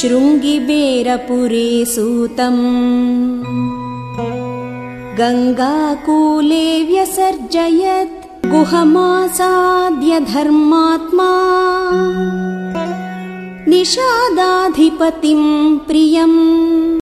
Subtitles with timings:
[0.00, 2.64] शृङ्गिबेरपुरे सूतम्।
[5.18, 11.30] गङ्गाकूले व्यसर्जयत् गुहमासाद्य धर्मात्मा।
[13.68, 16.47] निषादाधिपतिम् प्रियम्।